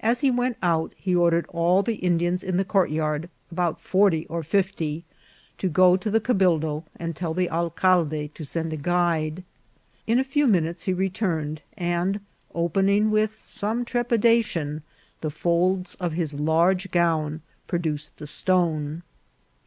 [0.00, 4.42] As he went out he ordered all the Indians in the courtyard, about forty or
[4.42, 5.04] fifty,
[5.58, 9.44] to go to the cabildo and tell the alcalde to send the guide.
[10.06, 12.20] In a few minutes he returned, and
[12.54, 14.84] opening with some trepidation
[15.20, 19.02] the folds of his large gown, produced the stone.